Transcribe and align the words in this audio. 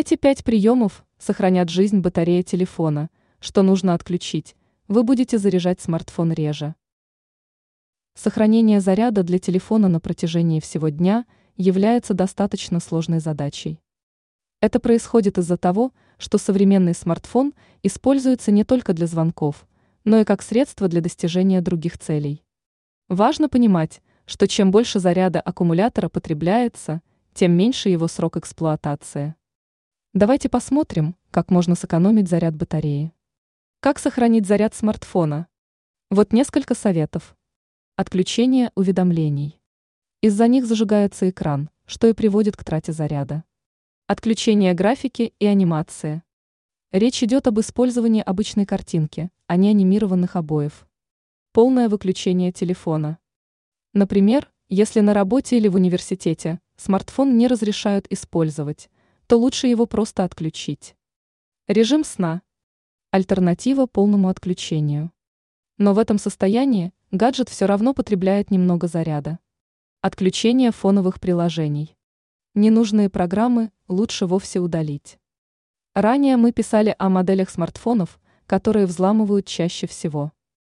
Эти 0.00 0.14
пять 0.14 0.44
приемов 0.44 1.04
сохранят 1.18 1.70
жизнь 1.70 1.98
батареи 1.98 2.42
телефона, 2.42 3.10
что 3.40 3.62
нужно 3.62 3.94
отключить, 3.94 4.54
вы 4.86 5.02
будете 5.02 5.38
заряжать 5.38 5.80
смартфон 5.80 6.32
реже. 6.32 6.76
Сохранение 8.14 8.80
заряда 8.80 9.24
для 9.24 9.40
телефона 9.40 9.88
на 9.88 9.98
протяжении 9.98 10.60
всего 10.60 10.88
дня 10.90 11.26
является 11.56 12.14
достаточно 12.14 12.78
сложной 12.78 13.18
задачей. 13.18 13.80
Это 14.60 14.78
происходит 14.78 15.36
из-за 15.36 15.56
того, 15.56 15.92
что 16.16 16.38
современный 16.38 16.94
смартфон 16.94 17.52
используется 17.82 18.52
не 18.52 18.62
только 18.62 18.92
для 18.92 19.08
звонков, 19.08 19.66
но 20.04 20.20
и 20.20 20.24
как 20.24 20.42
средство 20.42 20.86
для 20.86 21.00
достижения 21.00 21.60
других 21.60 21.98
целей. 21.98 22.44
Важно 23.08 23.48
понимать, 23.48 24.00
что 24.26 24.46
чем 24.46 24.70
больше 24.70 25.00
заряда 25.00 25.40
аккумулятора 25.40 26.08
потребляется, 26.08 27.02
тем 27.34 27.50
меньше 27.50 27.88
его 27.88 28.06
срок 28.06 28.36
эксплуатации. 28.36 29.34
Давайте 30.14 30.48
посмотрим, 30.48 31.16
как 31.30 31.50
можно 31.50 31.74
сэкономить 31.74 32.30
заряд 32.30 32.56
батареи. 32.56 33.12
Как 33.80 33.98
сохранить 33.98 34.46
заряд 34.46 34.74
смартфона? 34.74 35.48
Вот 36.08 36.32
несколько 36.32 36.74
советов. 36.74 37.36
Отключение 37.94 38.72
уведомлений. 38.74 39.60
Из-за 40.22 40.48
них 40.48 40.64
зажигается 40.64 41.28
экран, 41.28 41.68
что 41.84 42.06
и 42.06 42.14
приводит 42.14 42.56
к 42.56 42.64
трате 42.64 42.92
заряда. 42.92 43.44
Отключение 44.06 44.72
графики 44.72 45.34
и 45.38 45.44
анимации. 45.44 46.22
Речь 46.90 47.22
идет 47.22 47.46
об 47.46 47.60
использовании 47.60 48.22
обычной 48.22 48.64
картинки, 48.64 49.30
а 49.46 49.56
не 49.56 49.68
анимированных 49.68 50.36
обоев. 50.36 50.88
Полное 51.52 51.90
выключение 51.90 52.50
телефона. 52.50 53.18
Например, 53.92 54.50
если 54.70 55.00
на 55.00 55.12
работе 55.12 55.58
или 55.58 55.68
в 55.68 55.74
университете 55.74 56.60
смартфон 56.76 57.36
не 57.36 57.46
разрешают 57.46 58.06
использовать, 58.08 58.88
то 59.28 59.38
лучше 59.38 59.66
его 59.66 59.84
просто 59.84 60.24
отключить. 60.24 60.96
Режим 61.66 62.02
сна. 62.02 62.40
Альтернатива 63.10 63.84
полному 63.84 64.30
отключению. 64.30 65.12
Но 65.76 65.92
в 65.92 65.98
этом 65.98 66.16
состоянии 66.16 66.94
гаджет 67.10 67.50
все 67.50 67.66
равно 67.66 67.92
потребляет 67.92 68.50
немного 68.50 68.88
заряда. 68.88 69.38
Отключение 70.00 70.72
фоновых 70.72 71.20
приложений. 71.20 71.94
Ненужные 72.54 73.10
программы 73.10 73.70
лучше 73.86 74.24
вовсе 74.24 74.60
удалить. 74.60 75.18
Ранее 75.94 76.38
мы 76.38 76.52
писали 76.52 76.96
о 76.98 77.10
моделях 77.10 77.50
смартфонов, 77.50 78.18
которые 78.46 78.86
взламывают 78.86 79.46
чаще 79.46 79.86
всего. 79.86 80.32